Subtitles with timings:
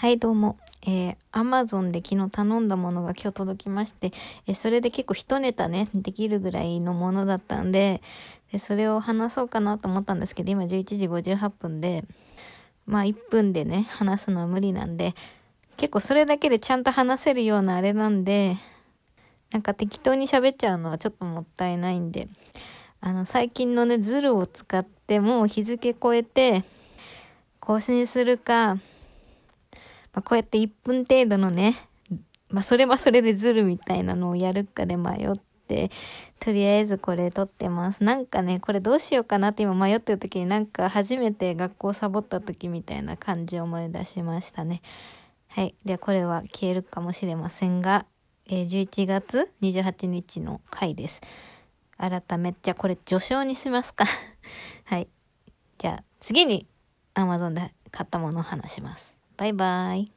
[0.00, 0.56] はい、どうも。
[0.80, 4.12] えー、アマゾンで昨日頼んだものが今日届きまして、
[4.46, 8.00] えーそれで結構一ネタね、できるぐらいのものだったんで、
[8.50, 12.06] でそれを話そうかなと思ったんですけど、今11時58分で、
[12.86, 15.14] まあ1分でね、話すのは無理なんで、
[15.76, 18.56] 結構それだけでちゃんと話せるようなあれなんで、
[19.50, 22.26] なんか適当に喋っちゃうのはちょっともったいないんで、
[23.02, 26.64] あの、最近のね、ズルを使ってもう日付超えて、
[27.60, 28.78] 更新するか、
[30.12, 31.76] まあ、こうやって1分程度のね、
[32.50, 35.90] まあ、それはそれでズルみたいなのをやるかで迷って、
[36.40, 38.02] とりあえずこれ撮ってます。
[38.02, 44.82] なんかね、これどうしようかなって今迷ってる時になんか初めて学校サボった時みたいな感じを思い出しましたね。
[45.48, 45.74] はい。
[45.84, 48.06] では、これは消えるかもしれませんが、
[48.48, 51.20] えー11月28日の回です。
[51.96, 54.06] 改め、じゃあこれ序章にしますか。
[54.84, 55.08] はい。
[55.78, 56.66] じゃあ次に
[57.14, 59.19] Amazon で買ったものを話します。
[59.40, 60.12] バイバイ。